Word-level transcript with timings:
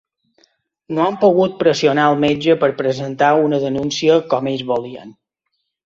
No 0.97 1.03
han 1.07 1.17
pogut 1.23 1.53
pressionar 1.59 2.07
el 2.15 2.19
metge 2.25 2.57
per 2.65 2.71
presentar 2.83 3.31
una 3.45 3.63
denúncia 3.69 4.21
com 4.35 4.53
ells 4.55 4.69
volien. 4.77 5.19